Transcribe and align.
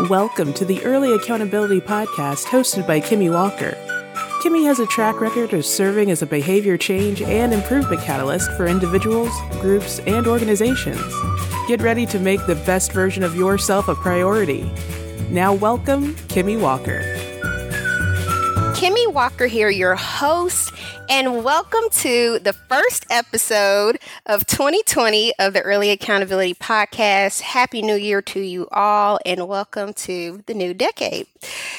Welcome 0.00 0.52
to 0.52 0.66
the 0.66 0.84
Early 0.84 1.14
Accountability 1.14 1.80
Podcast 1.80 2.44
hosted 2.44 2.86
by 2.86 3.00
Kimmy 3.00 3.32
Walker. 3.32 3.74
Kimmy 4.42 4.66
has 4.66 4.78
a 4.78 4.84
track 4.88 5.22
record 5.22 5.54
of 5.54 5.64
serving 5.64 6.10
as 6.10 6.20
a 6.20 6.26
behavior 6.26 6.76
change 6.76 7.22
and 7.22 7.54
improvement 7.54 8.02
catalyst 8.02 8.52
for 8.58 8.66
individuals, 8.66 9.32
groups, 9.52 10.00
and 10.00 10.26
organizations. 10.26 11.00
Get 11.66 11.80
ready 11.80 12.04
to 12.06 12.18
make 12.18 12.44
the 12.44 12.56
best 12.66 12.92
version 12.92 13.22
of 13.22 13.36
yourself 13.36 13.88
a 13.88 13.94
priority. 13.94 14.70
Now, 15.30 15.54
welcome, 15.54 16.14
Kimmy 16.28 16.60
Walker. 16.60 17.15
Kimmy 18.76 19.10
Walker 19.10 19.46
here, 19.46 19.70
your 19.70 19.94
host, 19.96 20.70
and 21.08 21.42
welcome 21.42 21.88
to 21.92 22.38
the 22.40 22.52
first 22.52 23.06
episode 23.08 23.98
of 24.26 24.46
2020 24.46 25.32
of 25.38 25.54
the 25.54 25.62
Early 25.62 25.88
Accountability 25.88 26.52
Podcast. 26.52 27.40
Happy 27.40 27.80
New 27.80 27.94
Year 27.94 28.20
to 28.20 28.40
you 28.40 28.68
all, 28.70 29.18
and 29.24 29.48
welcome 29.48 29.94
to 29.94 30.42
the 30.44 30.52
new 30.52 30.74
decade. 30.74 31.26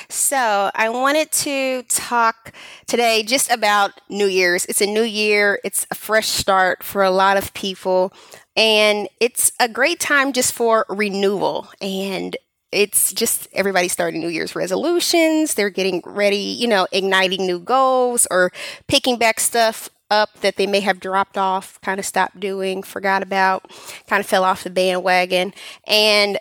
So, 0.09 0.71
I 0.73 0.89
wanted 0.89 1.31
to 1.33 1.83
talk 1.83 2.51
today 2.87 3.21
just 3.21 3.51
about 3.51 3.91
New 4.09 4.25
Year's. 4.25 4.65
It's 4.65 4.81
a 4.81 4.87
new 4.87 5.03
year, 5.03 5.59
it's 5.63 5.85
a 5.91 5.95
fresh 5.95 6.27
start 6.27 6.81
for 6.81 7.03
a 7.03 7.11
lot 7.11 7.37
of 7.37 7.53
people. 7.53 8.11
And 8.55 9.07
it's 9.19 9.51
a 9.59 9.69
great 9.69 9.99
time 9.99 10.33
just 10.33 10.51
for 10.51 10.83
renewal 10.89 11.67
and 11.79 12.35
it's 12.77 13.11
just 13.11 13.47
everybody 13.53 13.87
starting 13.87 14.21
New 14.21 14.27
Year's 14.27 14.55
resolutions. 14.55 15.55
They're 15.55 15.71
getting 15.71 16.03
ready, 16.05 16.37
you 16.37 16.67
know, 16.67 16.85
igniting 16.91 17.47
new 17.47 17.59
goals 17.59 18.27
or 18.29 18.51
picking 18.87 19.17
back 19.17 19.39
stuff 19.39 19.89
up 20.11 20.41
that 20.41 20.57
they 20.57 20.67
may 20.67 20.81
have 20.81 20.99
dropped 20.99 21.39
off, 21.39 21.81
kind 21.81 21.99
of 21.99 22.05
stopped 22.05 22.39
doing, 22.39 22.83
forgot 22.83 23.23
about, 23.23 23.65
kind 24.07 24.19
of 24.19 24.27
fell 24.27 24.43
off 24.43 24.63
the 24.63 24.69
bandwagon. 24.69 25.55
And 25.87 26.37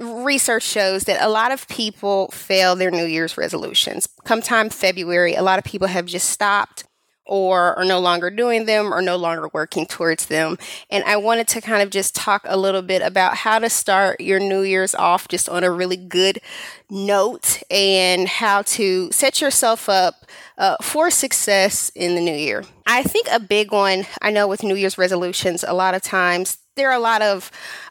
research 0.00 0.64
shows 0.64 1.04
that 1.04 1.24
a 1.24 1.28
lot 1.28 1.52
of 1.52 1.68
people 1.68 2.28
fail 2.32 2.74
their 2.74 2.90
New 2.90 3.06
Year's 3.06 3.38
resolutions. 3.38 4.08
Come 4.24 4.42
time 4.42 4.70
February, 4.70 5.34
a 5.34 5.42
lot 5.42 5.60
of 5.60 5.64
people 5.64 5.86
have 5.86 6.06
just 6.06 6.30
stopped 6.30 6.82
or 7.26 7.74
are 7.76 7.84
no 7.84 7.98
longer 7.98 8.30
doing 8.30 8.66
them 8.66 8.92
or 8.92 9.02
no 9.02 9.16
longer 9.16 9.48
working 9.52 9.86
towards 9.86 10.26
them. 10.26 10.58
And 10.90 11.04
I 11.04 11.16
wanted 11.16 11.48
to 11.48 11.60
kind 11.60 11.82
of 11.82 11.90
just 11.90 12.14
talk 12.14 12.42
a 12.46 12.56
little 12.56 12.82
bit 12.82 13.02
about 13.02 13.38
how 13.38 13.58
to 13.58 13.68
start 13.68 14.20
your 14.20 14.40
New 14.40 14.62
Year's 14.62 14.94
off 14.94 15.28
just 15.28 15.48
on 15.48 15.64
a 15.64 15.70
really 15.70 15.96
good 15.96 16.40
note 16.88 17.62
and 17.70 18.28
how 18.28 18.62
to 18.62 19.10
set 19.12 19.40
yourself 19.40 19.88
up 19.88 20.26
uh, 20.58 20.76
for 20.82 21.10
success 21.10 21.90
in 21.94 22.14
the 22.14 22.20
new 22.20 22.34
year. 22.34 22.64
I 22.86 23.02
think 23.02 23.26
a 23.30 23.40
big 23.40 23.72
one, 23.72 24.06
I 24.22 24.30
know 24.30 24.46
with 24.46 24.62
New 24.62 24.76
Year's 24.76 24.96
resolutions, 24.96 25.64
a 25.66 25.74
lot 25.74 25.94
of 25.94 26.02
times 26.02 26.58
there 26.76 26.90
are 26.90 26.96
a 26.96 27.00
lot 27.00 27.22
of 27.22 27.50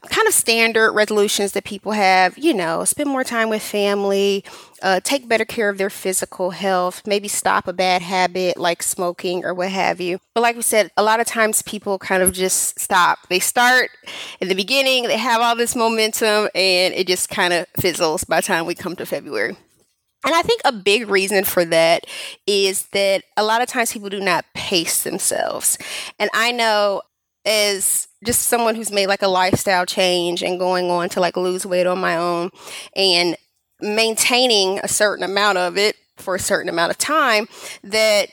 kind 0.09 0.27
of 0.27 0.33
standard 0.33 0.93
resolutions 0.93 1.51
that 1.53 1.63
people 1.63 1.91
have, 1.91 2.37
you 2.37 2.53
know, 2.53 2.85
spend 2.85 3.09
more 3.09 3.23
time 3.23 3.49
with 3.49 3.61
family, 3.61 4.45
uh, 4.83 4.99
take 5.03 5.27
better 5.27 5.43
care 5.43 5.69
of 5.69 5.77
their 5.77 5.89
physical 5.89 6.51
health, 6.51 7.01
maybe 7.05 7.27
stop 7.27 7.67
a 7.67 7.73
bad 7.73 8.03
habit 8.03 8.57
like 8.57 8.83
smoking 8.83 9.43
or 9.43 9.53
what 9.53 9.71
have 9.71 9.99
you. 9.99 10.19
But 10.33 10.41
like 10.41 10.55
we 10.55 10.61
said, 10.61 10.91
a 10.95 11.03
lot 11.03 11.19
of 11.19 11.25
times 11.25 11.63
people 11.63 11.97
kind 11.97 12.21
of 12.21 12.31
just 12.31 12.79
stop. 12.79 13.27
They 13.27 13.39
start 13.39 13.89
in 14.39 14.47
the 14.47 14.55
beginning, 14.55 15.03
they 15.03 15.17
have 15.17 15.41
all 15.41 15.55
this 15.55 15.75
momentum, 15.75 16.49
and 16.53 16.93
it 16.93 17.07
just 17.07 17.27
kind 17.27 17.53
of 17.53 17.65
fizzles 17.79 18.23
by 18.23 18.37
the 18.37 18.47
time 18.47 18.65
we 18.65 18.75
come 18.75 18.95
to 18.97 19.05
February. 19.05 19.57
And 20.25 20.33
I 20.33 20.41
think 20.41 20.61
a 20.65 20.71
big 20.71 21.09
reason 21.09 21.43
for 21.43 21.63
that 21.65 22.05
is 22.47 22.87
that 22.87 23.23
a 23.37 23.43
lot 23.43 23.61
of 23.61 23.67
times 23.67 23.93
people 23.93 24.09
do 24.09 24.19
not 24.19 24.45
pace 24.53 25.03
themselves. 25.03 25.77
And 26.19 26.29
I 26.33 26.51
know 26.51 27.01
as 27.45 28.07
just 28.25 28.41
someone 28.41 28.75
who's 28.75 28.91
made 28.91 29.07
like 29.07 29.21
a 29.21 29.27
lifestyle 29.27 29.85
change 29.85 30.41
and 30.41 30.59
going 30.59 30.89
on 30.89 31.09
to 31.09 31.19
like 31.19 31.37
lose 31.37 31.65
weight 31.65 31.85
on 31.85 31.99
my 31.99 32.17
own 32.17 32.49
and 32.95 33.37
maintaining 33.81 34.79
a 34.79 34.87
certain 34.87 35.23
amount 35.23 35.59
of 35.59 35.77
it 35.77 35.95
for 36.17 36.35
a 36.35 36.39
certain 36.39 36.69
amount 36.69 36.91
of 36.91 36.97
time 36.97 37.47
that 37.83 38.29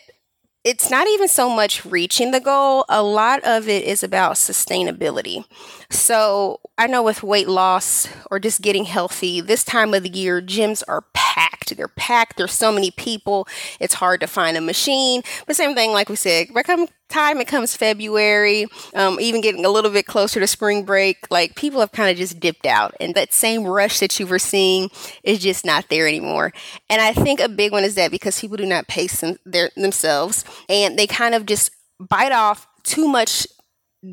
it's 0.65 0.91
not 0.91 1.09
even 1.09 1.27
so 1.27 1.51
much 1.51 1.85
reaching 1.85 2.31
the 2.31 2.41
goal. 2.41 2.85
A 2.89 3.03
lot 3.03 3.43
of 3.43 3.69
it 3.69 3.85
is 3.85 4.03
about 4.03 4.35
sustainability. 4.35 5.45
So 5.91 6.61
I 6.79 6.87
know 6.87 7.03
with 7.03 7.23
weight 7.23 7.49
loss 7.49 8.09
or 8.31 8.39
just 8.39 8.63
getting 8.63 8.85
healthy, 8.85 9.41
this 9.41 9.65
time 9.65 9.93
of 9.93 10.05
the 10.05 10.09
year, 10.09 10.41
gyms 10.41 10.83
are 10.87 11.05
packed. 11.15 11.77
They're 11.77 11.89
packed. 11.89 12.37
There's 12.37 12.53
so 12.53 12.71
many 12.71 12.91
people. 12.93 13.49
It's 13.81 13.95
hard 13.95 14.21
to 14.21 14.27
find 14.27 14.57
a 14.57 14.61
machine. 14.61 15.23
But 15.47 15.57
same 15.57 15.75
thing, 15.75 15.93
like 15.93 16.09
we 16.09 16.17
said, 16.17 16.49
by 16.55 16.63
come 16.63 16.87
time 17.13 17.41
it 17.41 17.47
comes 17.49 17.77
February, 17.77 18.67
um, 18.95 19.21
even 19.21 19.41
getting 19.41 19.65
a 19.65 19.69
little 19.69 19.91
bit 19.91 20.07
closer 20.07 20.41
to 20.41 20.47
spring 20.47 20.85
break, 20.85 21.31
like 21.31 21.55
people 21.55 21.81
have 21.81 21.93
kind 21.93 22.11
of 22.11 22.17
just 22.17 22.41
dipped 22.41 22.67
out, 22.67 22.95
and 23.01 23.15
that 23.15 23.33
same 23.33 23.65
rush 23.65 24.01
that 24.01 24.19
you 24.19 24.27
were 24.27 24.39
seeing 24.39 24.91
is 25.23 25.39
just 25.39 25.65
not 25.65 25.89
there 25.89 26.09
anymore. 26.09 26.53
And 26.89 27.01
I 27.01 27.13
think 27.13 27.41
a 27.41 27.49
big 27.49 27.73
one 27.73 27.85
is 27.85 27.95
that 27.97 28.11
because 28.11 28.41
people 28.41 28.57
do 28.57 28.67
not 28.67 28.89
pace 28.89 29.21
them, 29.21 29.39
their, 29.45 29.71
themselves, 29.77 30.45
and 30.69 30.99
they 30.99 31.07
kind 31.07 31.35
of 31.35 31.47
just 31.47 31.71
bite 32.01 32.33
off 32.33 32.67
too 32.83 33.07
much 33.07 33.47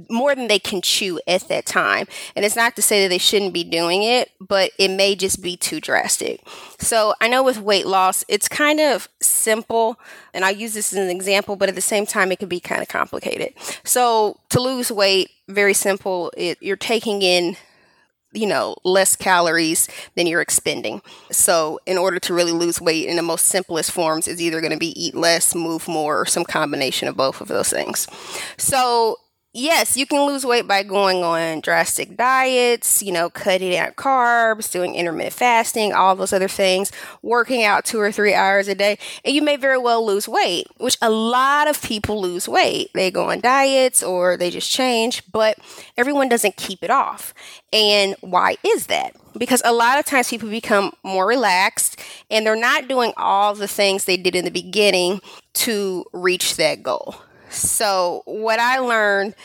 more 0.10 0.36
than 0.36 0.48
they 0.48 0.60
can 0.60 0.82
chew 0.82 1.20
at 1.28 1.48
that 1.48 1.66
time. 1.66 2.08
And 2.36 2.46
it's 2.46 2.56
not 2.56 2.76
to 2.76 2.82
say 2.82 3.04
that 3.04 3.10
they 3.10 3.18
shouldn't 3.18 3.54
be 3.54 3.64
doing 3.64 4.04
it, 4.04 4.32
but 4.40 4.72
it 4.78 4.90
may 4.90 5.16
just 5.16 5.42
be 5.42 5.58
too 5.58 5.82
drastic. 5.82 6.42
So 6.78 7.14
I 7.20 7.28
know 7.28 7.44
with 7.44 7.60
weight 7.60 7.88
loss, 7.88 8.24
it's 8.28 8.48
kind 8.48 8.80
of 8.80 9.10
simple, 9.22 10.00
and 10.34 10.46
I 10.46 10.52
use 10.52 10.74
this 10.74 10.94
as 10.94 11.00
an 11.00 11.10
example, 11.10 11.56
but 11.56 11.70
at 11.70 11.76
the 11.76 11.82
same 11.82 12.06
time, 12.06 12.32
it 12.32 12.40
can 12.40 12.50
be 12.50 12.60
kind 12.60 12.82
of 12.82 12.88
complicated. 12.88 13.54
So 13.84 14.40
to 14.50 14.62
lose 14.62 14.92
weight, 14.92 15.32
very 15.48 15.74
simple, 15.74 16.32
it, 16.38 16.58
you're 16.62 16.78
taking 16.78 17.22
in 17.22 17.58
you 18.32 18.46
know, 18.46 18.76
less 18.84 19.16
calories 19.16 19.88
than 20.16 20.28
you're 20.28 20.40
expending. 20.40 21.02
So, 21.32 21.80
in 21.88 21.98
order 21.98 22.20
to 22.20 22.34
really 22.34 22.52
lose 22.52 22.80
weight 22.80 23.08
in 23.08 23.16
the 23.16 23.24
most 23.24 23.46
simplest 23.46 23.92
forms 23.92 24.28
is 24.28 24.40
either 24.40 24.62
going 24.62 24.72
to 24.72 24.78
be 24.78 24.94
eat 25.02 25.16
less, 25.16 25.56
move 25.56 25.88
more, 25.88 26.22
or 26.22 26.26
some 26.28 26.46
combination 26.46 27.08
of 27.08 27.18
both 27.18 27.42
of 27.42 27.48
those 27.48 27.70
things. 27.70 28.08
So, 28.58 29.18
yes, 29.54 29.98
you 29.98 30.06
can 30.06 30.28
lose 30.28 30.46
weight 30.46 30.68
by 30.68 30.84
going 30.84 31.24
on 31.24 31.62
drastic 31.62 32.16
diets, 32.16 33.02
you 33.02 33.12
know, 33.12 33.30
cutting 33.30 33.76
out 33.76 33.96
carbs, 33.96 34.72
doing 34.72 34.96
intermittent 34.96 35.34
fasting, 35.34 35.94
all 35.94 36.16
those 36.16 36.34
other 36.34 36.48
things, 36.48 36.92
working 37.22 37.64
out 37.64 37.86
two 37.86 38.00
or 38.00 38.12
three 38.12 38.34
hours 38.34 38.68
a 38.68 38.76
day, 38.76 38.98
and 39.26 39.36
you 39.36 39.42
may 39.42 39.56
very 39.56 39.78
well 39.78 40.06
lose 40.06 40.28
weight, 40.28 40.68
which 40.78 40.98
a 41.02 41.10
lot 41.10 41.68
of 41.68 41.82
people 41.82 42.22
lose 42.22 42.48
weight. 42.48 42.90
They 42.94 43.12
go 43.12 43.30
on 43.30 43.40
diets 43.40 44.04
or 44.04 44.38
they 44.38 44.50
just 44.50 44.72
change, 44.72 45.24
but 45.32 45.58
everyone 45.98 46.30
doesn't 46.30 46.58
keep 46.58 46.84
it 46.84 46.92
off. 46.92 47.34
And 47.74 48.16
why 48.22 48.58
is 48.66 48.88
that? 48.88 49.16
Because 49.38 49.62
a 49.64 49.74
lot 49.74 50.00
of 50.00 50.06
times 50.06 50.30
people 50.30 50.50
become 50.50 50.92
more 51.04 51.28
relaxed 51.28 52.00
and 52.30 52.46
they're 52.46 52.56
not 52.56 52.88
doing 52.88 53.14
all 53.16 53.54
the 53.54 53.68
things 53.68 54.06
they 54.06 54.18
did 54.18 54.36
in 54.36 54.44
the 54.46 54.52
beginning 54.52 55.22
to 55.54 56.06
reach 56.14 56.56
that 56.58 56.84
goal. 56.84 57.16
So, 57.50 58.24
what 58.26 58.60
I 58.60 58.80
learned 58.80 59.36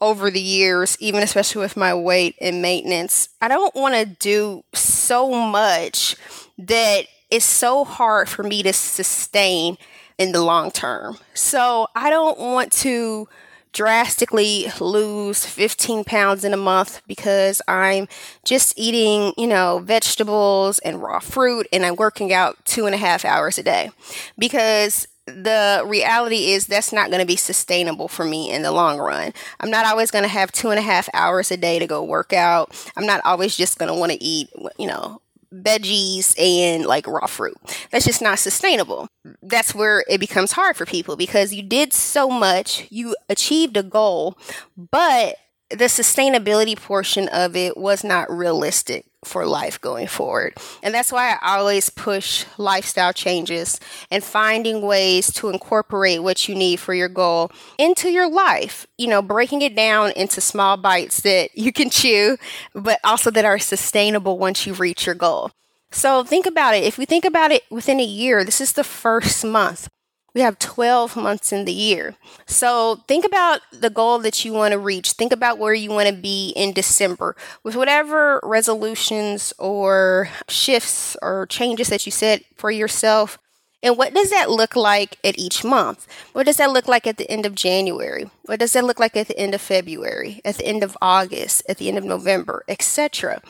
over 0.00 0.30
the 0.30 0.40
years, 0.40 0.96
even 1.00 1.22
especially 1.22 1.60
with 1.60 1.76
my 1.76 1.94
weight 1.94 2.34
and 2.40 2.62
maintenance, 2.62 3.28
I 3.40 3.48
don't 3.48 3.74
want 3.74 3.94
to 3.94 4.06
do 4.06 4.64
so 4.72 5.30
much 5.30 6.16
that 6.58 7.06
it's 7.30 7.44
so 7.44 7.84
hard 7.84 8.28
for 8.28 8.42
me 8.42 8.62
to 8.62 8.72
sustain 8.72 9.76
in 10.18 10.32
the 10.32 10.42
long 10.42 10.70
term. 10.70 11.18
So, 11.34 11.88
I 11.94 12.10
don't 12.10 12.38
want 12.38 12.72
to 12.72 13.28
drastically 13.72 14.66
lose 14.80 15.46
15 15.46 16.04
pounds 16.04 16.44
in 16.44 16.52
a 16.52 16.56
month 16.56 17.02
because 17.06 17.62
I'm 17.68 18.08
just 18.44 18.74
eating, 18.76 19.32
you 19.36 19.46
know, 19.46 19.78
vegetables 19.78 20.78
and 20.80 21.02
raw 21.02 21.20
fruit 21.20 21.68
and 21.72 21.86
I'm 21.86 21.96
working 21.96 22.32
out 22.32 22.56
two 22.64 22.86
and 22.86 22.94
a 22.94 22.98
half 22.98 23.24
hours 23.24 23.58
a 23.58 23.62
day. 23.62 23.90
Because 24.38 25.06
the 25.34 25.82
reality 25.86 26.52
is 26.52 26.66
that's 26.66 26.92
not 26.92 27.10
going 27.10 27.20
to 27.20 27.26
be 27.26 27.36
sustainable 27.36 28.08
for 28.08 28.24
me 28.24 28.50
in 28.52 28.62
the 28.62 28.72
long 28.72 28.98
run. 28.98 29.32
I'm 29.60 29.70
not 29.70 29.86
always 29.86 30.10
going 30.10 30.24
to 30.24 30.28
have 30.28 30.52
two 30.52 30.70
and 30.70 30.78
a 30.78 30.82
half 30.82 31.08
hours 31.14 31.50
a 31.50 31.56
day 31.56 31.78
to 31.78 31.86
go 31.86 32.02
work 32.02 32.32
out. 32.32 32.74
I'm 32.96 33.06
not 33.06 33.20
always 33.24 33.56
just 33.56 33.78
going 33.78 33.92
to 33.92 33.98
want 33.98 34.12
to 34.12 34.22
eat, 34.22 34.48
you 34.78 34.86
know, 34.86 35.20
veggies 35.52 36.38
and 36.38 36.86
like 36.86 37.06
raw 37.06 37.26
fruit. 37.26 37.56
That's 37.90 38.04
just 38.04 38.22
not 38.22 38.38
sustainable. 38.38 39.08
That's 39.42 39.74
where 39.74 40.04
it 40.08 40.18
becomes 40.20 40.52
hard 40.52 40.76
for 40.76 40.86
people 40.86 41.16
because 41.16 41.52
you 41.52 41.62
did 41.62 41.92
so 41.92 42.28
much, 42.28 42.86
you 42.90 43.16
achieved 43.28 43.76
a 43.76 43.82
goal, 43.82 44.38
but 44.76 45.36
the 45.70 45.86
sustainability 45.86 46.76
portion 46.76 47.28
of 47.28 47.54
it 47.54 47.76
was 47.76 48.02
not 48.04 48.30
realistic 48.30 49.06
for 49.24 49.44
life 49.44 49.80
going 49.80 50.06
forward. 50.06 50.56
And 50.82 50.94
that's 50.94 51.12
why 51.12 51.36
I 51.40 51.56
always 51.56 51.90
push 51.90 52.46
lifestyle 52.56 53.12
changes 53.12 53.78
and 54.10 54.24
finding 54.24 54.82
ways 54.82 55.32
to 55.34 55.50
incorporate 55.50 56.22
what 56.22 56.48
you 56.48 56.54
need 56.54 56.80
for 56.80 56.94
your 56.94 57.08
goal 57.08 57.50
into 57.78 58.10
your 58.10 58.28
life. 58.30 58.86
You 58.96 59.08
know, 59.08 59.22
breaking 59.22 59.62
it 59.62 59.76
down 59.76 60.12
into 60.12 60.40
small 60.40 60.76
bites 60.76 61.20
that 61.20 61.50
you 61.56 61.72
can 61.72 61.90
chew, 61.90 62.38
but 62.74 62.98
also 63.04 63.30
that 63.30 63.44
are 63.44 63.58
sustainable 63.58 64.38
once 64.38 64.66
you 64.66 64.74
reach 64.74 65.06
your 65.06 65.14
goal. 65.14 65.50
So 65.92 66.22
think 66.24 66.46
about 66.46 66.74
it. 66.74 66.84
If 66.84 66.98
we 66.98 67.04
think 67.04 67.24
about 67.24 67.50
it 67.50 67.64
within 67.70 68.00
a 68.00 68.04
year, 68.04 68.44
this 68.44 68.60
is 68.60 68.72
the 68.72 68.84
first 68.84 69.44
month. 69.44 69.88
We 70.34 70.40
have 70.42 70.58
12 70.58 71.16
months 71.16 71.52
in 71.52 71.64
the 71.64 71.72
year. 71.72 72.14
So 72.46 73.02
think 73.08 73.24
about 73.24 73.60
the 73.72 73.90
goal 73.90 74.18
that 74.20 74.44
you 74.44 74.52
want 74.52 74.72
to 74.72 74.78
reach. 74.78 75.12
Think 75.12 75.32
about 75.32 75.58
where 75.58 75.74
you 75.74 75.90
want 75.90 76.08
to 76.08 76.14
be 76.14 76.50
in 76.56 76.72
December 76.72 77.36
with 77.62 77.76
whatever 77.76 78.40
resolutions 78.42 79.52
or 79.58 80.28
shifts 80.48 81.16
or 81.20 81.46
changes 81.46 81.88
that 81.88 82.06
you 82.06 82.12
set 82.12 82.42
for 82.56 82.70
yourself. 82.70 83.38
And 83.82 83.96
what 83.96 84.14
does 84.14 84.30
that 84.30 84.50
look 84.50 84.76
like 84.76 85.16
at 85.24 85.38
each 85.38 85.64
month? 85.64 86.06
What 86.32 86.46
does 86.46 86.58
that 86.58 86.70
look 86.70 86.86
like 86.86 87.06
at 87.06 87.16
the 87.16 87.30
end 87.30 87.46
of 87.46 87.54
January? 87.54 88.30
What 88.44 88.60
does 88.60 88.74
that 88.74 88.84
look 88.84 89.00
like 89.00 89.16
at 89.16 89.28
the 89.28 89.38
end 89.38 89.54
of 89.54 89.60
February, 89.60 90.40
at 90.44 90.56
the 90.56 90.66
end 90.66 90.82
of 90.82 90.98
August, 91.00 91.62
at 91.68 91.78
the 91.78 91.88
end 91.88 91.96
of 91.96 92.04
November, 92.04 92.62
etc.? 92.68 93.40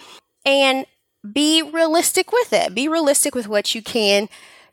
And 0.44 0.86
be 1.30 1.62
realistic 1.62 2.32
with 2.32 2.52
it. 2.52 2.74
Be 2.74 2.88
realistic 2.88 3.34
with 3.34 3.48
what 3.48 3.74
you 3.74 3.82
can 3.82 4.28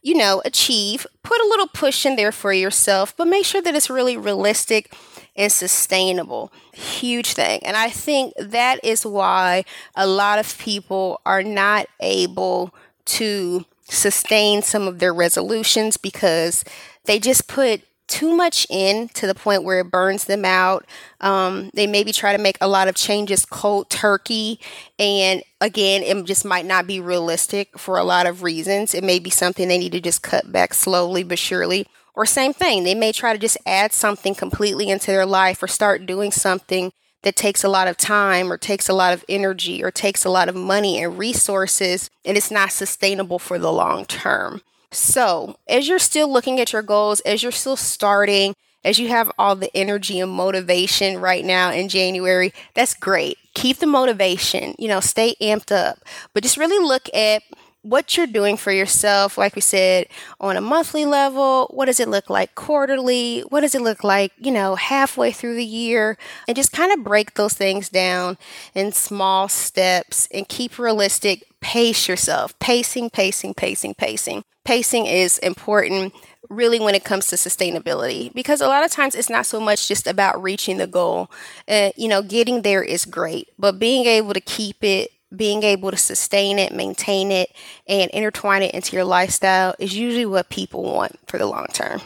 you 0.08 0.16
know, 0.16 0.42
achieve. 0.46 1.06
Put 1.22 1.42
a 1.42 1.48
little 1.50 1.68
push 1.68 2.06
in 2.06 2.16
there 2.16 2.32
for 2.32 2.54
yourself, 2.54 3.14
but 3.18 3.28
make 3.28 3.46
sure 3.46 3.62
that 3.62 3.76
it's 3.76 3.90
really 3.90 4.16
realistic 4.16 4.94
and 5.36 5.52
sustainable. 5.52 6.50
Huge 6.72 7.34
thing. 7.34 7.60
And 7.64 7.76
I 7.76 7.90
think 7.90 8.34
that 8.40 8.80
is 8.86 9.06
why 9.06 9.66
a 9.98 10.08
lot 10.08 10.40
of 10.40 10.58
people 10.60 11.20
are 11.26 11.44
not 11.44 11.88
able 12.00 12.74
to 13.18 13.66
sustain 13.90 14.62
some 14.62 14.88
of 14.88 15.00
their 15.00 15.14
resolutions 15.14 15.98
because 15.98 16.64
they 17.04 17.20
just 17.20 17.50
put 17.50 17.82
too 18.08 18.36
much 18.36 18.66
in 18.70 19.10
to 19.10 19.28
the 19.28 19.36
point 19.36 19.64
where 19.64 19.80
it 19.80 19.92
burns 19.92 20.26
them 20.26 20.46
out. 20.46 20.86
Um, 21.22 21.70
they 21.74 21.88
maybe 21.88 22.12
try 22.12 22.36
to 22.36 22.42
make 22.42 22.58
a 22.62 22.68
lot 22.68 22.88
of 22.88 22.96
changes 22.96 23.46
cold 23.46 23.90
turkey. 23.90 24.60
And 24.98 25.44
again, 25.62 26.04
it 26.04 26.26
just 26.26 26.46
might 26.46 26.66
not 26.66 26.88
be 26.88 27.00
realistic 27.00 27.78
for 27.78 27.98
a 27.98 28.04
lot 28.04 28.26
of 28.26 28.44
reasons. 28.44 28.94
It 28.94 29.04
may 29.04 29.20
be 29.20 29.30
something 29.30 29.68
they 29.68 29.78
need 29.78 29.92
to 29.92 30.02
just 30.02 30.22
cut 30.24 30.52
back 30.52 30.74
slowly 30.74 31.24
but 31.24 31.40
surely. 31.40 31.88
Or, 32.16 32.26
same 32.26 32.54
thing, 32.54 32.84
they 32.84 32.96
may 32.96 33.12
try 33.12 33.34
to 33.34 33.40
just 33.40 33.60
add 33.68 33.94
something 33.94 34.34
completely 34.34 34.90
into 34.90 35.12
their 35.12 35.26
life 35.26 35.62
or 35.62 35.68
start 35.68 36.08
doing 36.08 36.32
something 36.32 36.92
that 37.22 37.36
takes 37.36 37.64
a 37.64 37.70
lot 37.70 37.88
of 37.88 37.98
time 37.98 38.52
or 38.52 38.58
takes 38.58 38.90
a 38.90 38.94
lot 38.94 39.14
of 39.14 39.26
energy 39.30 39.84
or 39.84 39.92
takes 39.92 40.26
a 40.26 40.30
lot 40.30 40.50
of 40.50 40.56
money 40.56 41.04
and 41.04 41.18
resources 41.18 42.10
and 42.26 42.38
it's 42.38 42.50
not 42.50 42.72
sustainable 42.72 43.38
for 43.38 43.60
the 43.60 43.72
long 43.72 44.06
term. 44.06 44.62
So, 44.92 45.58
as 45.68 45.88
you're 45.88 46.00
still 46.00 46.32
looking 46.32 46.60
at 46.60 46.74
your 46.74 46.82
goals, 46.82 47.20
as 47.22 47.44
you're 47.44 47.52
still 47.52 47.76
starting, 47.76 48.54
as 48.84 49.00
you 49.00 49.10
have 49.10 49.32
all 49.38 49.56
the 49.56 49.76
energy 49.76 50.20
and 50.20 50.32
motivation 50.32 51.20
right 51.20 51.44
now 51.44 51.72
in 51.72 51.90
January, 51.90 52.54
that's 52.74 52.94
great. 52.94 53.38
Keep 53.54 53.78
the 53.78 53.88
motivation, 53.88 54.76
you 54.80 54.88
know, 54.88 55.02
stay 55.02 55.36
amped 55.42 55.72
up, 55.72 56.00
but 56.34 56.44
just 56.44 56.58
really 56.58 56.84
look 56.84 57.10
at 57.14 57.44
what 57.82 58.18
you're 58.18 58.28
doing 58.28 58.58
for 58.58 58.72
yourself, 58.72 59.38
like 59.38 59.56
we 59.56 59.62
said, 59.62 60.08
on 60.40 60.58
a 60.58 60.62
monthly 60.62 61.06
level. 61.06 61.68
What 61.74 61.86
does 61.86 62.00
it 62.00 62.10
look 62.10 62.30
like 62.30 62.56
quarterly? 62.56 63.42
What 63.42 63.62
does 63.62 63.76
it 63.76 63.82
look 63.82 64.04
like, 64.04 64.32
you 64.38 64.52
know, 64.52 64.76
halfway 64.76 65.32
through 65.32 65.56
the 65.56 65.66
year? 65.66 66.18
And 66.48 66.56
just 66.56 66.72
kind 66.72 66.92
of 66.92 67.04
break 67.04 67.36
those 67.36 67.54
things 67.54 67.90
down 67.90 68.38
in 68.74 68.92
small 68.92 69.48
steps 69.48 70.28
and 70.34 70.48
keep 70.48 70.78
realistic. 70.78 71.44
Pace 71.62 72.08
yourself. 72.08 72.58
Pacing, 72.60 73.10
pacing, 73.10 73.54
pacing, 73.54 73.96
pacing. 73.96 74.44
Pacing 74.68 75.06
is 75.06 75.38
important 75.38 76.14
really 76.50 76.78
when 76.78 76.94
it 76.94 77.06
comes 77.06 77.28
to 77.28 77.38
sustainability 77.38 78.34
because 78.34 78.60
a 78.60 78.68
lot 78.68 78.84
of 78.84 78.92
times 78.92 79.16
it's 79.16 79.30
not 79.30 79.46
so 79.46 79.62
much 79.62 79.88
just 79.88 80.08
about 80.08 80.42
reaching 80.44 80.78
the 80.78 80.88
goal 80.88 81.30
uh, 81.68 81.92
you 81.98 82.08
know 82.08 82.22
getting 82.22 82.62
there 82.62 82.82
is 82.82 83.04
great 83.04 83.50
but 83.60 83.80
being 83.80 84.06
able 84.06 84.34
to 84.34 84.40
keep 84.40 84.82
it 84.82 85.12
being 85.36 85.64
able 85.64 85.92
to 85.92 85.98
sustain 85.98 86.58
it, 86.58 86.74
maintain 86.74 87.32
it, 87.32 87.52
and 87.88 88.10
intertwine 88.12 88.64
it 88.64 88.74
into 88.74 88.96
your 88.96 89.06
lifestyle 89.06 89.76
is 89.80 89.98
usually 89.98 90.26
what 90.26 90.50
people 90.50 90.84
want 90.84 91.20
for 91.28 91.38
the 91.38 91.46
long 91.46 91.68
term. 91.74 92.02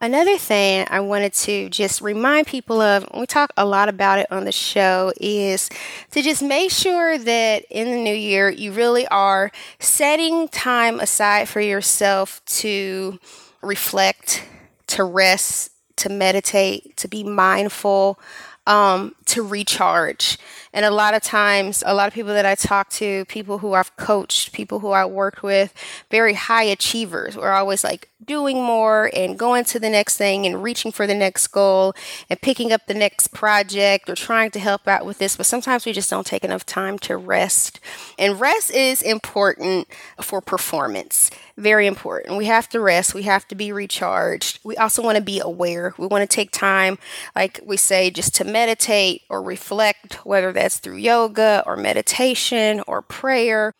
Another 0.00 0.36
thing 0.36 0.86
I 0.90 1.00
wanted 1.00 1.32
to 1.34 1.70
just 1.70 2.00
remind 2.00 2.46
people 2.46 2.80
of, 2.80 3.06
we 3.16 3.26
talk 3.26 3.52
a 3.56 3.64
lot 3.64 3.88
about 3.88 4.18
it 4.18 4.26
on 4.30 4.44
the 4.44 4.52
show, 4.52 5.12
is 5.20 5.70
to 6.10 6.22
just 6.22 6.42
make 6.42 6.70
sure 6.70 7.16
that 7.16 7.64
in 7.70 7.90
the 7.90 8.02
new 8.02 8.14
year 8.14 8.50
you 8.50 8.72
really 8.72 9.06
are 9.08 9.50
setting 9.78 10.48
time 10.48 11.00
aside 11.00 11.48
for 11.48 11.60
yourself 11.60 12.44
to 12.46 13.18
reflect, 13.62 14.44
to 14.88 15.04
rest, 15.04 15.72
to 15.96 16.08
meditate, 16.10 16.96
to 16.98 17.08
be 17.08 17.24
mindful, 17.24 18.18
um, 18.66 19.14
to 19.24 19.42
recharge. 19.42 20.38
And 20.76 20.84
a 20.84 20.90
lot 20.90 21.14
of 21.14 21.22
times, 21.22 21.82
a 21.86 21.94
lot 21.94 22.06
of 22.06 22.12
people 22.12 22.34
that 22.34 22.44
I 22.44 22.54
talk 22.54 22.90
to, 22.90 23.24
people 23.24 23.56
who 23.56 23.72
I've 23.72 23.96
coached, 23.96 24.52
people 24.52 24.80
who 24.80 24.90
I 24.90 25.06
worked 25.06 25.42
with, 25.42 25.72
very 26.10 26.34
high 26.34 26.64
achievers, 26.64 27.34
we're 27.34 27.50
always 27.50 27.82
like 27.82 28.10
doing 28.26 28.62
more 28.62 29.10
and 29.14 29.38
going 29.38 29.64
to 29.64 29.78
the 29.78 29.88
next 29.88 30.16
thing 30.18 30.44
and 30.44 30.62
reaching 30.62 30.90
for 30.90 31.06
the 31.06 31.14
next 31.14 31.46
goal 31.48 31.94
and 32.28 32.40
picking 32.40 32.72
up 32.72 32.86
the 32.86 32.94
next 32.94 33.28
project 33.28 34.10
or 34.10 34.14
trying 34.14 34.50
to 34.50 34.58
help 34.58 34.86
out 34.88 35.06
with 35.06 35.18
this. 35.18 35.36
But 35.36 35.46
sometimes 35.46 35.86
we 35.86 35.92
just 35.92 36.10
don't 36.10 36.26
take 36.26 36.44
enough 36.44 36.66
time 36.66 36.98
to 37.00 37.16
rest. 37.16 37.80
And 38.18 38.38
rest 38.38 38.70
is 38.70 39.00
important 39.00 39.88
for 40.20 40.40
performance. 40.40 41.30
Very 41.56 41.86
important. 41.86 42.36
We 42.36 42.46
have 42.46 42.68
to 42.70 42.80
rest. 42.80 43.14
We 43.14 43.22
have 43.22 43.48
to 43.48 43.54
be 43.54 43.72
recharged. 43.72 44.58
We 44.62 44.76
also 44.76 45.02
want 45.02 45.16
to 45.16 45.22
be 45.22 45.40
aware. 45.40 45.94
We 45.96 46.06
want 46.06 46.28
to 46.28 46.34
take 46.34 46.50
time, 46.50 46.98
like 47.34 47.60
we 47.64 47.76
say, 47.76 48.10
just 48.10 48.34
to 48.36 48.44
meditate 48.44 49.22
or 49.30 49.42
reflect, 49.42 50.26
whether 50.26 50.52
that's 50.52 50.65
that's 50.66 50.78
through 50.78 50.96
yoga 50.96 51.62
or 51.64 51.76
meditation 51.76 52.82
or 52.88 53.00
prayer, 53.00 53.72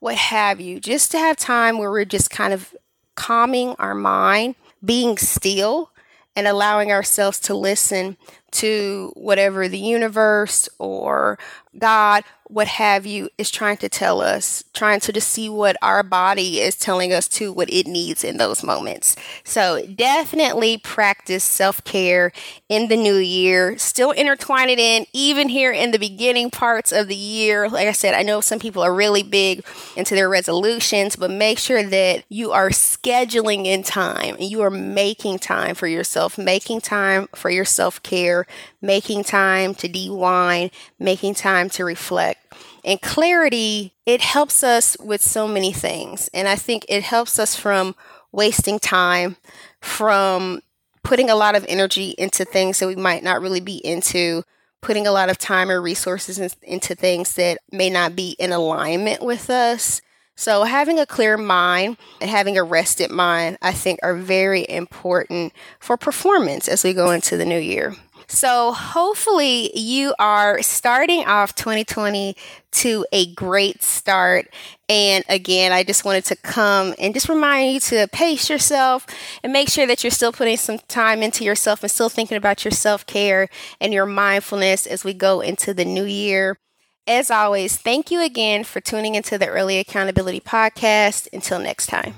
what 0.00 0.14
have 0.14 0.60
you, 0.60 0.78
just 0.78 1.10
to 1.10 1.18
have 1.18 1.38
time 1.38 1.78
where 1.78 1.90
we're 1.90 2.04
just 2.04 2.28
kind 2.28 2.52
of 2.52 2.74
calming 3.14 3.74
our 3.78 3.94
mind, 3.94 4.54
being 4.84 5.16
still, 5.16 5.90
and 6.36 6.46
allowing 6.46 6.92
ourselves 6.92 7.40
to 7.40 7.54
listen 7.54 8.18
to 8.54 9.12
whatever 9.14 9.68
the 9.68 9.78
universe 9.78 10.68
or 10.78 11.38
God 11.78 12.24
what 12.48 12.68
have 12.68 13.06
you, 13.06 13.30
is 13.38 13.50
trying 13.50 13.78
to 13.78 13.88
tell 13.88 14.20
us, 14.20 14.62
trying 14.74 15.00
to 15.00 15.12
just 15.12 15.28
see 15.28 15.48
what 15.48 15.76
our 15.80 16.02
body 16.02 16.60
is 16.60 16.76
telling 16.76 17.12
us 17.12 17.26
to 17.26 17.52
what 17.52 17.70
it 17.72 17.86
needs 17.86 18.22
in 18.22 18.36
those 18.36 18.62
moments. 18.62 19.16
So 19.44 19.84
definitely 19.86 20.78
practice 20.78 21.42
self 21.42 21.82
care 21.84 22.32
in 22.68 22.88
the 22.88 22.96
new 22.96 23.16
year. 23.16 23.78
Still 23.78 24.10
intertwine 24.10 24.68
it 24.68 24.78
in, 24.78 25.06
even 25.12 25.48
here 25.48 25.72
in 25.72 25.90
the 25.90 25.98
beginning 25.98 26.50
parts 26.50 26.92
of 26.92 27.08
the 27.08 27.16
year. 27.16 27.68
Like 27.68 27.88
I 27.88 27.92
said, 27.92 28.14
I 28.14 28.22
know 28.22 28.40
some 28.40 28.58
people 28.58 28.82
are 28.82 28.94
really 28.94 29.22
big 29.22 29.64
into 29.96 30.14
their 30.14 30.28
resolutions, 30.28 31.16
but 31.16 31.30
make 31.30 31.58
sure 31.58 31.82
that 31.82 32.24
you 32.28 32.52
are 32.52 32.70
scheduling 32.70 33.64
in 33.64 33.82
time 33.82 34.36
and 34.36 34.44
you 34.44 34.60
are 34.60 34.70
making 34.70 35.38
time 35.38 35.74
for 35.74 35.86
yourself, 35.86 36.36
making 36.36 36.82
time 36.82 37.26
for 37.34 37.48
your 37.48 37.64
self 37.64 38.02
care, 38.02 38.43
making 38.80 39.24
time 39.24 39.74
to 39.76 39.88
de-wind, 39.88 40.70
making 40.98 41.34
time 41.34 41.68
to 41.70 41.84
reflect. 41.84 42.40
And 42.84 43.00
clarity, 43.00 43.94
it 44.06 44.20
helps 44.20 44.62
us 44.62 44.96
with 45.00 45.22
so 45.22 45.48
many 45.48 45.72
things. 45.72 46.28
And 46.34 46.48
I 46.48 46.56
think 46.56 46.84
it 46.88 47.02
helps 47.02 47.38
us 47.38 47.56
from 47.56 47.94
wasting 48.32 48.78
time, 48.78 49.36
from 49.80 50.60
putting 51.02 51.30
a 51.30 51.36
lot 51.36 51.54
of 51.54 51.64
energy 51.68 52.14
into 52.18 52.44
things 52.44 52.78
that 52.78 52.88
we 52.88 52.96
might 52.96 53.22
not 53.22 53.40
really 53.40 53.60
be 53.60 53.76
into, 53.76 54.42
putting 54.80 55.06
a 55.06 55.12
lot 55.12 55.30
of 55.30 55.38
time 55.38 55.70
or 55.70 55.80
resources 55.80 56.38
in, 56.38 56.50
into 56.62 56.94
things 56.94 57.34
that 57.34 57.58
may 57.70 57.88
not 57.88 58.16
be 58.16 58.36
in 58.38 58.52
alignment 58.52 59.22
with 59.22 59.48
us. 59.48 60.00
So, 60.36 60.64
having 60.64 60.98
a 60.98 61.06
clear 61.06 61.36
mind 61.36 61.96
and 62.20 62.28
having 62.28 62.58
a 62.58 62.64
rested 62.64 63.10
mind, 63.10 63.56
I 63.62 63.72
think, 63.72 64.00
are 64.02 64.16
very 64.16 64.66
important 64.68 65.52
for 65.78 65.96
performance 65.96 66.66
as 66.66 66.82
we 66.82 66.92
go 66.92 67.12
into 67.12 67.36
the 67.36 67.44
new 67.44 67.58
year. 67.58 67.94
So, 68.34 68.72
hopefully, 68.72 69.70
you 69.78 70.12
are 70.18 70.60
starting 70.60 71.24
off 71.24 71.54
2020 71.54 72.36
to 72.72 73.06
a 73.12 73.32
great 73.32 73.82
start. 73.84 74.52
And 74.88 75.22
again, 75.28 75.70
I 75.70 75.84
just 75.84 76.04
wanted 76.04 76.24
to 76.26 76.36
come 76.36 76.94
and 76.98 77.14
just 77.14 77.28
remind 77.28 77.72
you 77.72 77.80
to 77.80 78.08
pace 78.08 78.50
yourself 78.50 79.06
and 79.44 79.52
make 79.52 79.68
sure 79.68 79.86
that 79.86 80.02
you're 80.02 80.10
still 80.10 80.32
putting 80.32 80.56
some 80.56 80.80
time 80.88 81.22
into 81.22 81.44
yourself 81.44 81.84
and 81.84 81.90
still 81.90 82.08
thinking 82.08 82.36
about 82.36 82.64
your 82.64 82.72
self 82.72 83.06
care 83.06 83.48
and 83.80 83.94
your 83.94 84.04
mindfulness 84.04 84.84
as 84.84 85.04
we 85.04 85.14
go 85.14 85.40
into 85.40 85.72
the 85.72 85.84
new 85.84 86.04
year. 86.04 86.58
As 87.06 87.30
always, 87.30 87.76
thank 87.76 88.10
you 88.10 88.20
again 88.20 88.64
for 88.64 88.80
tuning 88.80 89.14
into 89.14 89.38
the 89.38 89.46
Early 89.46 89.78
Accountability 89.78 90.40
Podcast. 90.40 91.28
Until 91.32 91.60
next 91.60 91.86
time. 91.86 92.14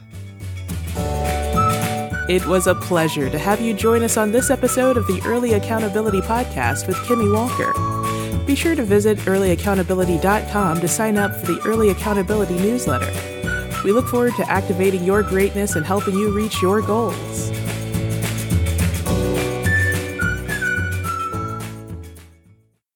It 2.28 2.45
was 2.45 2.66
a 2.66 2.75
pleasure 2.75 3.30
to 3.30 3.38
have 3.38 3.61
you 3.61 3.73
join 3.73 4.02
us 4.02 4.16
on 4.16 4.33
this 4.33 4.50
episode 4.50 4.97
of 4.97 5.06
the 5.06 5.23
Early 5.25 5.52
Accountability 5.52 6.21
Podcast 6.21 6.88
with 6.88 6.97
Kimmy 6.97 7.33
Walker. 7.33 7.73
Be 8.45 8.56
sure 8.56 8.75
to 8.75 8.83
visit 8.83 9.18
earlyaccountability.com 9.18 10.80
to 10.80 10.88
sign 10.88 11.18
up 11.18 11.37
for 11.37 11.52
the 11.52 11.61
Early 11.64 11.90
Accountability 11.90 12.54
newsletter. 12.54 13.12
We 13.85 13.92
look 13.92 14.09
forward 14.09 14.35
to 14.38 14.50
activating 14.50 15.04
your 15.04 15.23
greatness 15.23 15.76
and 15.76 15.87
helping 15.87 16.16
you 16.16 16.35
reach 16.35 16.61
your 16.61 16.83
goals. 16.83 17.56